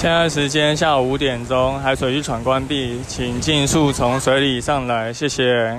[0.00, 5.78] 现在时间下午五点钟，海水浴场关闭，请尽速从水里上来，谢谢。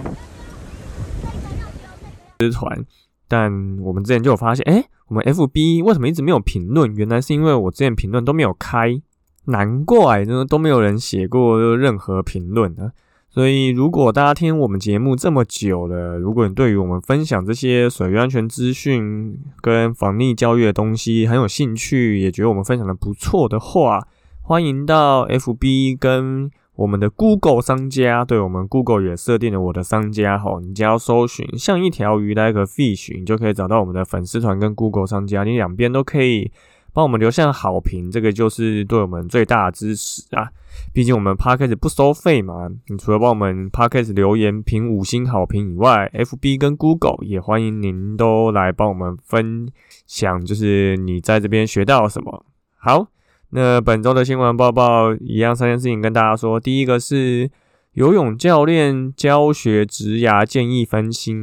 [2.53, 2.85] 团，
[3.27, 6.93] 但我们之前就有发现，哎，我们 FB 为什么一直没有评论？
[6.95, 9.01] 原来是因为我之前评论都没有开，
[9.45, 12.91] 难怪呢都没有人写过任何评论呢。
[13.33, 24.05] 所以，如果大家听我们节目这么久了，如果你对于我们分享这些水域安全资讯跟防溺教育的东西很有兴趣，也觉得我们分享的不错的话，
[24.41, 36.51] 欢迎到 FB 跟我们的 Google 商家，对我们 Google 也设定了我的商家吼，你只要搜寻像一条鱼 like a fish，你就可以找到我们的粉丝团跟 Google 商家，你两边都可以
[36.93, 40.49] 帮我们留下好评，这个就是对我们最大的支持啊。
[40.93, 49.69] 毕竟我们 Podcast 不收费嘛，你除了帮我们 Podcast 留言评五星好评以外，FB 跟 Google 也欢迎您都来帮我们分
[50.07, 52.45] 享，就是你在这边学到什么。
[52.77, 53.07] 好，
[53.49, 57.51] 那本周的新闻报报一样三件事情跟大家说，第一个是
[57.93, 61.33] 游泳教练教学职涯建议分析。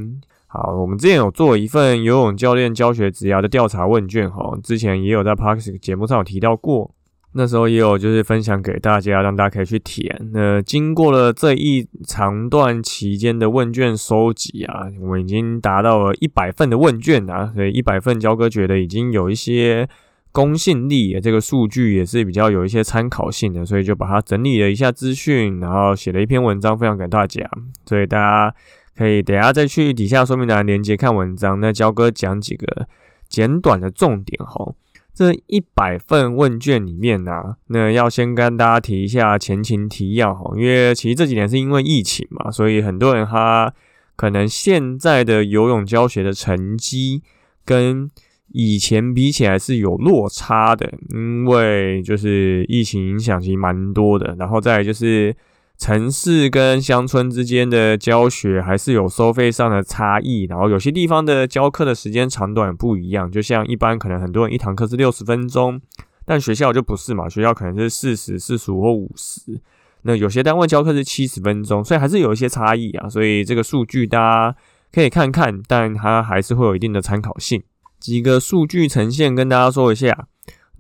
[0.51, 6.95] 好，我们之前有做一份游泳教练教学职涯的调查问卷，哈，之前也有在 Podcast 节目上有提到过。
[7.33, 10.31] 那时候也有就是分享给大家，让大家可以去填。
[10.33, 19.87] 那经过了这一长段期间的问卷收集啊，我们已经达到了一百份的问卷啊，所以一百份焦哥觉得已经有一些
[20.33, 27.47] 公信力，这个数据也是比较有一些参考性的，所以就把它整理了一下资讯，然后写了一篇文章分享给大家。
[27.85, 28.55] 所以大家
[28.99, 31.61] 可以等下再去底下说明栏连接看文章。
[31.61, 32.89] 那焦哥讲几个
[33.29, 34.75] 简短的重点哈。
[35.15, 43.73] 这一百份问卷里面呢，那要先跟大家提一下前情提要哈，因为其实这几年是因为疫情嘛，所以很多人他
[44.17, 47.23] 可能现在的游泳教学的成绩
[47.65, 48.11] 跟
[48.53, 55.37] 以前比起来是有落差的，因为就是疫情影响其实蛮多的，然后再就是。
[55.79, 63.31] 城市跟乡村之间的教学还是有收费上的差异，然后有些地方的教课的时间长短不一样。
[63.31, 65.81] 就像一般可能很多人一堂课是六十分钟，
[66.25, 69.61] 但学校就不是嘛，学校可能是四十、四十五或五十。
[70.03, 73.09] 那有些单位教课是七十分钟，所以还是有一些差异啊。
[73.09, 74.57] 所以这个数据大家
[74.93, 77.63] 可以看看，但它还是会有一定的参考性。
[78.01, 80.27] 几个数据呈现跟大家说一下。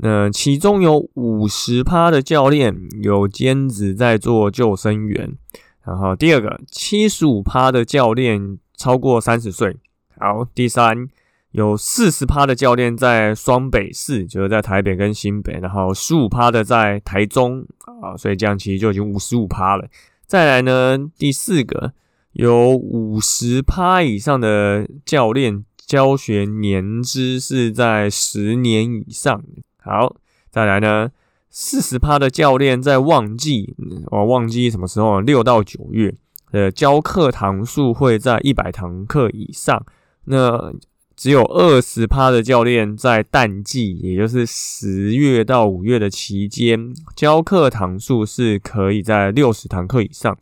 [0.00, 5.36] 那其中有五十趴的教练有兼职在做救生员，
[5.84, 9.76] 然后第二个七十五趴的教练超过三十岁，
[10.16, 11.08] 好，第三
[11.50, 17.66] 有四十趴的教练在双北市，就是在台北跟新北，然后十五趴的在台中
[18.00, 19.88] 啊，所以这样其实就已经五十五趴了。
[20.26, 21.92] 再来呢，第四个
[22.34, 29.42] 有五十趴以上的教练教学年资是在十年以上。
[29.88, 30.14] 好，
[30.50, 31.10] 再来呢，
[31.48, 33.74] 四十趴的教练在旺季，
[34.10, 35.22] 我旺季什么时候？
[35.22, 36.14] 六到九月，
[36.52, 39.82] 呃，教课堂数会在一百堂课以上。
[40.24, 40.70] 那
[41.16, 50.36] 只有二十趴的教练在淡季，也就是十月到五月的期间，教课堂数是可以在六十堂课以上。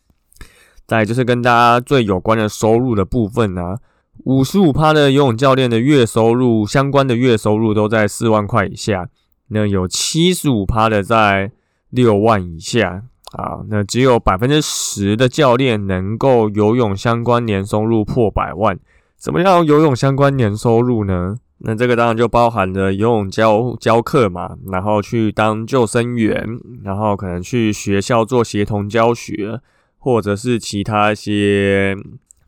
[0.87, 3.77] 再就是跟大家最有关的收入的部分呢，
[4.25, 9.09] 五十五趴的游泳教练的月收入，相关的月收入都在四万块以下。
[9.49, 11.53] 那有七十五趴的在
[11.91, 13.03] 六万以下
[13.33, 18.79] 啊，那只有百分之十的教练能够游泳相关年收入破百万。
[19.17, 21.37] 怎么样游泳相关年收入呢？
[21.59, 26.47] 那这个当然就包含了游泳教教课嘛，然后去当救生员，
[26.85, 29.59] 然后可能去学校做协同教学，
[29.99, 31.97] 或者是其他一些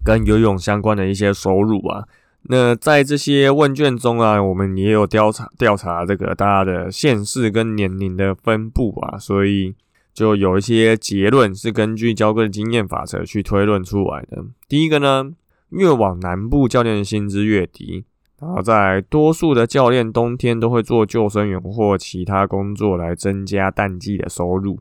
[0.04, 2.04] 跟游泳相关的一些收入啊。
[2.50, 9.74] 那在这些问卷中啊，我们也有调查调查这个大家的县市跟年龄的分布啊，所以
[10.14, 14.42] 就有一些结论是根据交割的经验法则去推论出来的。
[14.66, 15.30] 第一个呢，
[15.68, 18.06] 越往南部教练的薪资越低，
[18.40, 24.80] 然后在多数的教练冬天都会做救生员或其他工作来增加淡季的收入。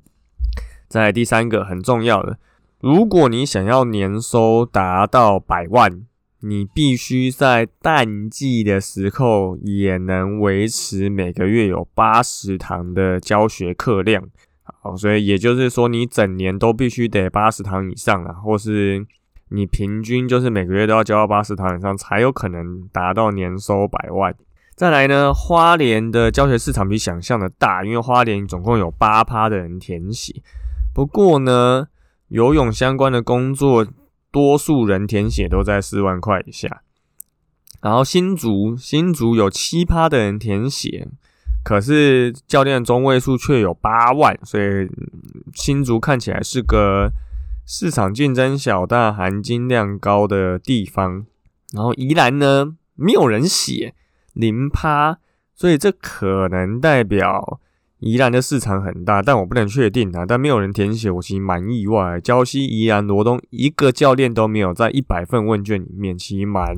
[0.87, 2.37] 在第三个很重要的，
[2.79, 6.03] 如果你想要年收达到百万。
[6.47, 14.23] 你必须在淡季的时候也能维持每个月有八十堂的教学课量。
[14.63, 19.05] 好，所以也就是说，你整年都必须得八十堂以上啊，或是
[19.49, 24.33] 你平均就是每个月都要教到八十堂以上，才有可能达到年收百万。
[24.75, 30.41] 再来呢，花莲的教学市场比想象的大，因为花莲总共有八趴的人填写。
[30.93, 31.88] 不过呢，
[32.27, 33.88] 游泳相关的工作，
[34.38, 36.84] 多数人填写都在四万块以下。
[37.81, 41.07] 然后新竹，新竹有七趴的人填写。
[41.63, 44.88] 可是教练中位数却有八万，所以
[45.56, 47.12] 新竹看起来是个
[47.66, 51.25] 市场竞争小但含金量高的地方。
[51.74, 53.95] 然后宜兰呢，没有人写
[54.34, 55.18] 零趴，
[55.56, 57.60] 所以这可能代表
[57.99, 60.25] 宜兰的市场很大，但我不能确定啊。
[60.25, 62.19] 但没有人填写，我其实蛮意外。
[62.19, 66.75] 礁溪、宜兰、罗东一个教练都没有在一百份问卷里面，其实蛮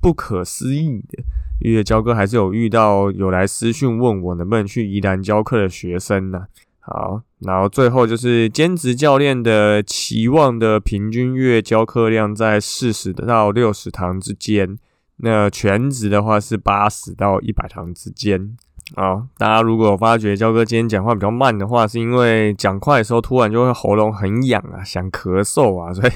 [0.00, 1.22] 不可思议的。
[1.60, 6.46] 因为教哥还是有遇到有来私讯问我能不能去宜兰教课的学生呢。
[6.78, 14.78] 好，然后最后就是兼职教练的期望的平均月教课量在四十到六十堂之间，
[15.18, 18.56] 那全职的话是八十到一百堂之间。
[18.94, 26.12] 好，大家如果发觉焦哥今天讲话比较慢的话，是因为讲快的时候突然就会喉咙很痒啊，想咳嗽啊，所以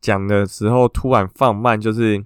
[0.00, 2.24] 讲的时候突然放慢，就是。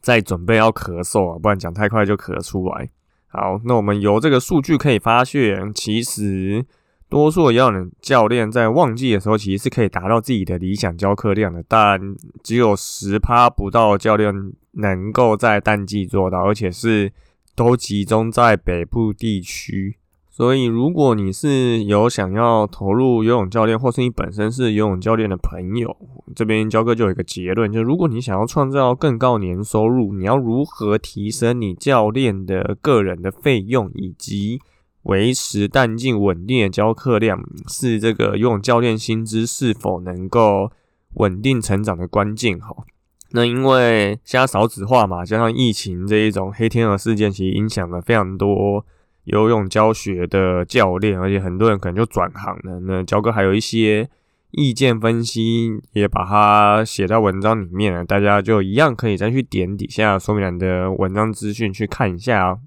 [0.00, 2.88] 在准备要咳嗽啊，不然讲太快就咳出来。
[3.26, 6.64] 好，那我们由这个数据可以发现，其实
[7.10, 12.00] 多数的教练教练在旺季的时候，其实是可以达到自己的理想教课量的，但
[12.44, 14.32] 只有十趴不到教练
[14.72, 17.12] 能够在淡季做到，而且是
[17.58, 19.96] 都集中在北部地区。
[20.30, 25.96] 所以，如果你是有想要投入游泳教练，或是你本身是游泳教练的朋友，
[26.36, 34.60] 这边焦哥就有一个结论：，就如果你想要创造更高年收入，你要如何提升你教练的个人的费用，以及
[35.02, 40.70] 维持淡静稳定的教课量，是这个游泳教练薪资是否能够
[41.14, 42.60] 稳定成长的关键。
[42.60, 42.84] 哈，
[43.30, 48.84] 那因为现在少子化嘛，加上疫情这一种黑天鹅事件，其实影响了非常多。
[49.24, 52.80] 游泳教学的教练，而且很多人可能就转行了。
[52.80, 54.08] 那焦哥还有一些
[54.52, 62.60] 意见分析，也把它写在文章里面了，大家就一样可以再去点底下说明栏的文章资讯去看一下哦。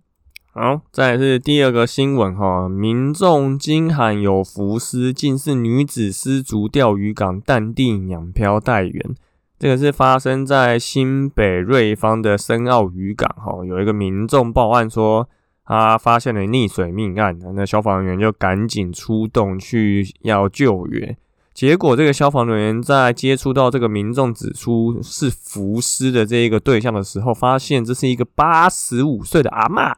[0.53, 9.15] 好，再来是第二个新闻哈，民众惊喊有浮尸，竟是女子失足钓鱼港淡定养漂待援。
[9.61, 15.29] 这个是发生在新北瑞芳的深澳渔港哈，有一个民众报案说。
[15.63, 21.15] 他发现了溺水命案，那消防员就赶紧出动去要救援。
[21.53, 29.93] 结果，这个消防人员在接触到这个民众指出是浮尸的这一个对象的时候，发现这是一个八十五岁的阿嬷，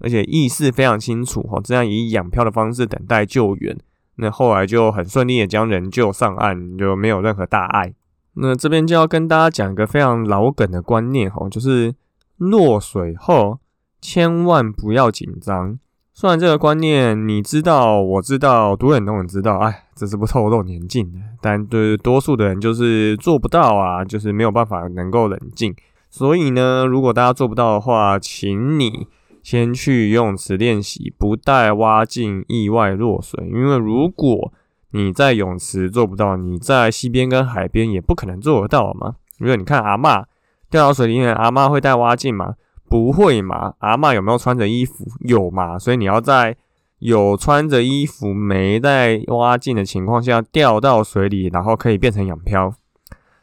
[0.00, 3.74] 而且意识非常清楚，哈，这样以仰漂的方式等待救援。
[4.16, 7.94] 那后来就很顺利的将人救上岸，就没有任何大碍。
[8.34, 11.94] 那这边就要跟大家讲一个非常老梗的观念，哈，就是
[12.36, 13.58] 落水后。
[14.06, 15.78] 千万不要紧张。
[16.12, 21.12] 虽然这个观念你知道，我知道，多人都能知道，哎，这是不透露年纪的。
[21.40, 25.74] 但对多数的人就是做不到啊，就是没有办法能够冷静。
[26.10, 29.06] 所以呢，如果大家做不到的话，请你
[29.42, 33.48] 先去游泳池练习，不带蛙镜，意外落水。
[33.48, 34.52] 因为如果
[34.96, 39.16] 你在泳池做不到，你在溪边跟海边也不可能做得到嘛。
[39.40, 40.24] 因为你看阿妈
[40.70, 42.54] 掉到水里面，阿妈会带蛙镜吗？
[42.88, 43.74] 不会嘛？
[43.80, 45.04] 阿妈有没有穿着衣服？
[45.26, 45.76] 有嘛？
[45.76, 46.56] 所以你要在
[47.00, 52.72] 有穿着衣服、没带蛙镜的情况下掉到水里，然后可以变成仰漂。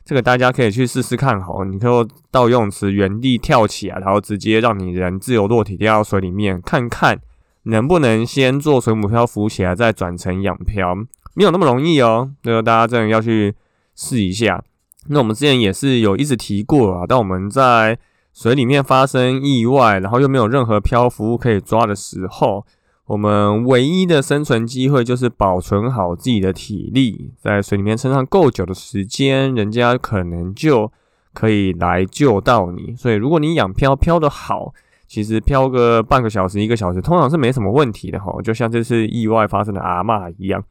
[0.06, 7.20] 这个大家可以去试试看，好，你可以到游泳池原地跳起来，然后直接让你人自由落体掉到水里面，看看
[7.64, 10.96] 能不能先做水母漂浮起来，再转成仰漂。
[11.34, 13.56] 没有那么容易哦，这个大家真的要去
[13.96, 14.64] 试一下。
[15.08, 17.98] 那我们之前也是有一直提过啊，当我们在。
[18.34, 22.66] 水里面发生意外，然后又没有任何漂浮物可以抓的时候，
[23.08, 30.90] 我们唯一的生存机会就是保存好自己的体力，在水里面撑上够久的时间，人家可能就
[31.34, 32.96] 可以来救到你。
[32.96, 34.74] 所以，如果你养漂漂的好，
[35.10, 38.34] 其实漂个半个小时、一个小时，通常是没什么问题的哈。
[38.42, 40.64] 就像这次意外发生的阿嬷一样，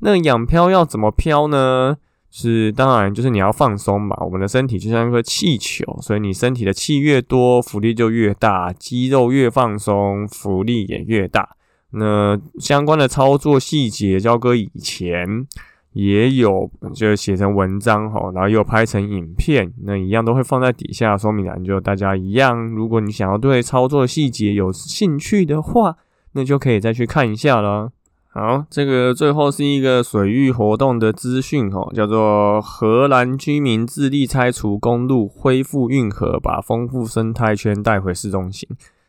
[0.00, 1.96] 那仰漂要怎么漂呢？
[2.34, 4.16] 是，当然就是你要放松嘛。
[4.20, 11.56] 我们的身体就像一个气球，所以你身体的气越多，浮力就越大，肌肉越放松，浮力也越大。
[11.90, 15.46] 那相关的操作细节，交哥以前
[15.92, 22.66] 也有就写成文章哈，然后又拍成影片，那一样都会放在底下说明栏，就大家一样。
[22.70, 25.98] 如果你想要对操作细节有兴趣的话，
[26.32, 27.92] 那就可以再去看一下了。
[28.34, 38.66] 好，这个最后是一个水域活动的资讯哦，叫做荷兰居民自力拆除公路，恢复运河，把丰富生态圈带回市中心。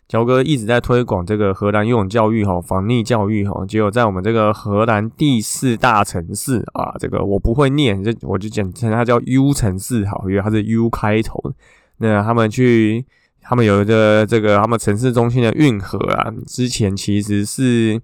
[0.10, 11.42] 乔哥一直在推广这个荷兰游泳教育哈，防溺教育哈，结果在我们这个荷兰第四大城市啊，这个我不会念，就我就简称它叫 U 城市好，因为它是 U 开头。
[12.00, 13.06] 那他们去，
[13.42, 18.02] 他们有一个这个他们城市中心的运河啊，之前其实是。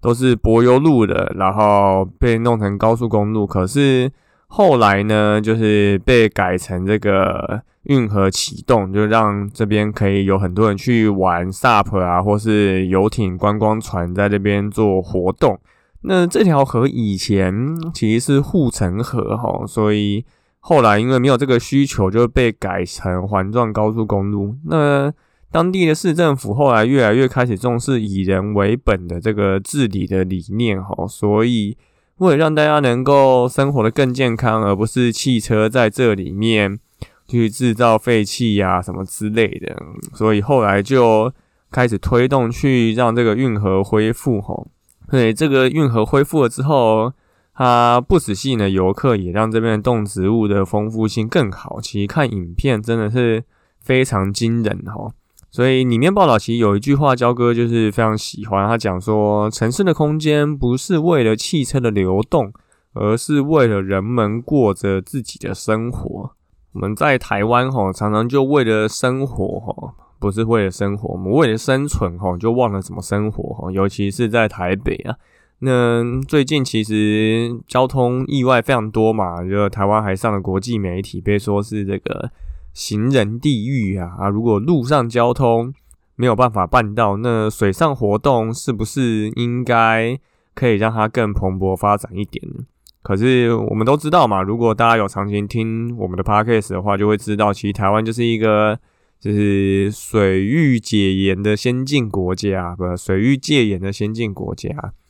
[0.00, 3.46] 都是柏油路的，然后被弄成高速公路。
[3.46, 4.10] 可是
[4.46, 15.58] 后来呢，就是被改成这个运河启动，就让这边可以有很多人去玩 SUP 啊，或是游艇、观光船在这边做活动。
[16.02, 20.24] 那这条河以前其实是护城河哈，所以
[20.60, 24.54] 后来因为没有这个需求，就被改成环状高速公路。
[24.66, 25.12] 那
[25.50, 31.76] 当地的市政府后来越来越开始重视以人为本的这个治理的理念，哈，所以
[32.18, 36.78] 为了让大家能够生活的更健康，而不是汽车在这里面
[37.26, 39.74] 去制造废气呀什么之类的，
[40.12, 41.32] 所以后来就
[41.70, 44.66] 开始推动去让这个运河恢复，哈，
[45.10, 47.12] 对，这个运河恢复了之后，
[47.54, 51.80] 它不止吸引了游客，也让这边动植物的丰富性更好。
[51.80, 53.44] 其实看影片真的是
[53.80, 55.12] 非常惊人，哈。
[55.50, 58.68] 所以里面报道其实有一句话，焦哥就是非常喜欢。
[58.68, 62.52] 他讲说，城市的空间不是为了汽车的流动，
[62.92, 66.32] 而是为了人们过着自己的生活。
[66.72, 73.70] 我们在台湾吼，常常就为了生活吼，不是为了生活，我们为了生存吼，就忘了怎么生活吼。
[73.70, 75.16] 尤其是在台北啊，
[75.60, 82.30] 那最近其实交通意外非常多嘛，就台湾还上了国际媒体，被说是这个。
[82.78, 84.28] 行人地狱啊啊！
[84.28, 85.74] 如果路上交通
[86.14, 90.16] 没有办法办到，那水上活动是不是应该
[90.54, 92.64] 可以让它更蓬勃发展一点呢？
[93.02, 98.78] 可是我们都知道嘛，如果大家有长期听我们的 podcast 的话，就会知道，其实台湾就是一个
[99.18, 104.68] 就是水域解严的先进国家，不，水域戒严的先进国家。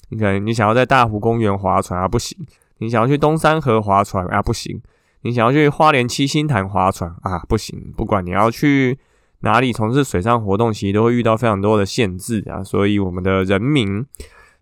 [0.09, 2.35] 你可能你想要在大湖公园划船啊，不行；
[2.79, 4.81] 你想要去东山河划船啊，不行。
[5.29, 7.39] 你想要去花莲七星潭划船啊？
[7.47, 8.99] 不行，不管你要去
[9.41, 12.65] 哪里从事水上活动，其实都会遇到非常多的限制啊。
[12.65, 14.03] 所以我们的人民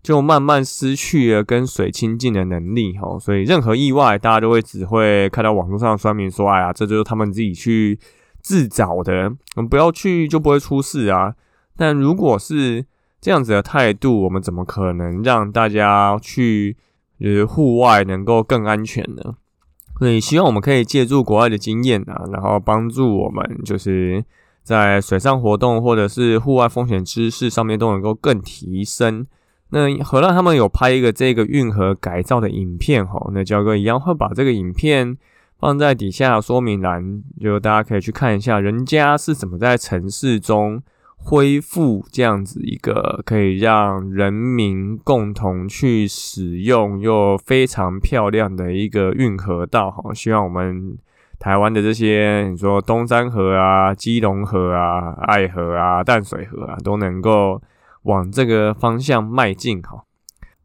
[0.03, 3.17] 就慢慢失去了跟水亲近的能力哈。
[3.17, 7.97] 所以任何意外，大家都会只会看到网络上的酸民说：“哎呀，这就是他们自己去
[8.41, 11.33] 自找的，我们不要去就不会出事啊。”
[11.77, 12.85] 但如果是
[13.21, 16.75] 这样子的态度，我们怎么可能让大家去
[17.19, 19.35] 就是户外能够更安全呢？
[19.99, 24.23] 所以希望我们可以借助国外的经验啊，然后帮助我们就是
[24.63, 29.25] 在水上活动或者是户外风险知识上面都能够更提升。
[29.69, 35.17] 那荷兰他们有拍一个这个运河改造的影片哈，那焦哥一样会把这个影片
[35.59, 40.81] 放在底下说明栏，就大家可以去看一下人家是怎么在城市中。
[41.17, 50.97] 恢复这样子一个可以让人民共同去使用又非常漂亮的一个运河道哈，希望我们
[51.37, 57.61] 台湾的这些你说东山河啊、基隆河啊、爱河啊、淡水河啊，都能够
[58.03, 60.03] 往这个方向迈进哈。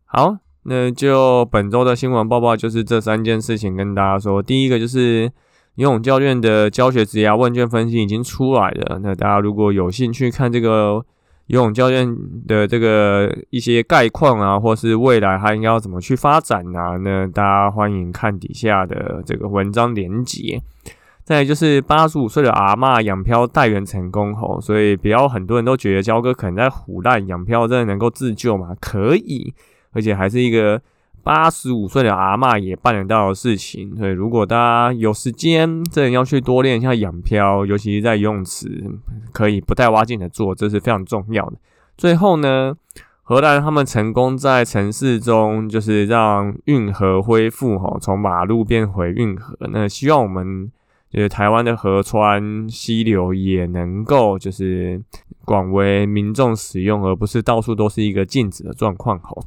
[0.05, 5.33] 好，那就本周的新闻报报就是这三件事情跟大家说，第一个就是。
[5.77, 11.03] 游泳教练的教学职涯问卷分析已经出来了，那大家如果有兴趣看这个
[11.47, 12.15] 游泳教练
[12.47, 20.61] 的这个一些概况啊，或是未来他应该要怎么去发展啊，那大家欢迎看底下的这个文章连接。
[21.25, 28.77] 再就是八十五岁的阿嬷养漂代援成功吼，所以不要很多人都觉得焦哥可能在胡乱养漂真的能够自救吗？
[28.79, 29.55] 可以，
[29.93, 30.83] 而且还是一个。
[31.25, 38.85] 八十五岁的阿嬷也办得到的事情，所以如果大家有时间，真的要去多练一下仰漂，尤其是在游泳池，
[39.33, 41.53] 可以不带蛙镜的做，这是非常重要的。
[41.97, 42.75] 最后呢，
[43.23, 49.57] 荷兰他们成功在城市中，就是让运河恢复，哈，从马路变回运河。
[49.71, 50.73] 那希望我们
[51.09, 55.01] 就是台湾的河川溪流也能够就是
[55.45, 59.45] 广为民众使用，而不是到处都是一个禁止的状况，吼。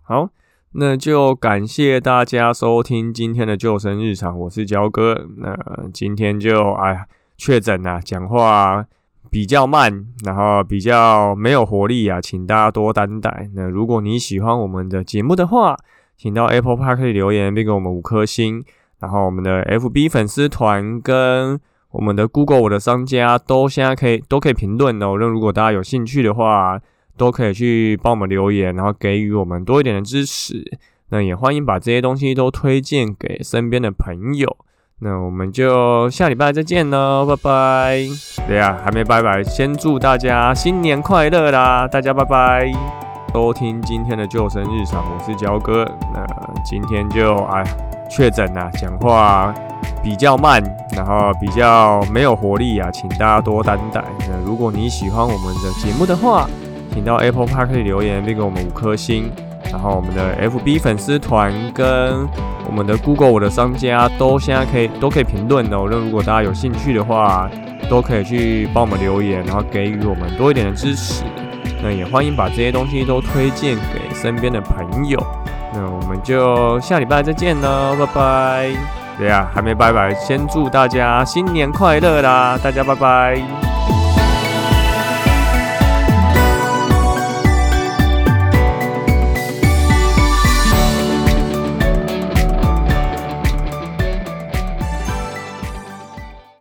[0.00, 0.30] 好。
[0.76, 5.28] 那就感谢大家收听今天的救生日常，我是焦哥。
[5.36, 5.56] 那
[5.92, 8.84] 今天就哎确诊啊，讲话
[9.30, 13.48] 比较慢，然后比较没有活力啊，请大家多担待。
[13.54, 15.76] 那如果你喜欢我们的节目的话，
[16.16, 18.64] 请到 Apple Park 留言并给我们五颗星。
[18.98, 25.14] 然后我们的 FB 粉丝团跟我们的 Google 我的商家都现在可以都可以评论哦。
[25.20, 26.80] 那如果大家有兴趣的话，
[27.16, 30.64] 都可以去帮我们留言，然后给予我们多一点的支持。
[31.10, 34.56] 那也欢迎把这些东西都推荐给身边的朋友。
[35.00, 38.06] 那我们就下礼拜再见喽，拜拜。
[38.48, 41.86] 对呀，还没拜拜，先祝大家新年快乐啦！
[41.86, 42.72] 大家拜拜，
[43.32, 45.84] 收听今天的救生日常，我是焦哥。
[46.14, 46.24] 那
[46.64, 47.62] 今天就哎
[48.08, 49.52] 确诊啊，讲话
[50.02, 50.62] 比较慢，
[50.96, 54.02] 然后比较没有活力啊，请大家多担待。
[54.20, 56.48] 那如果你喜欢我们的节目的话，
[56.94, 59.30] 请到 Apple Park 留言并给我们五颗星。
[59.72, 62.28] 然后我们的 FB 粉丝团跟
[62.64, 65.88] 我们的 Google 我的商家都现在可以都可以评论哦。
[65.90, 67.50] 那如果大家有兴趣的话，
[67.90, 71.24] 都可以去帮我们留言，然后给予我们多一点的支持。
[71.82, 75.20] 那也欢迎把这些东西都推荐给身边的朋友。
[75.72, 78.70] 那我们就下礼拜再见喽，拜拜。
[79.18, 82.56] 对呀，还没拜拜，先祝大家新年快乐啦！
[82.62, 84.03] 大家拜拜。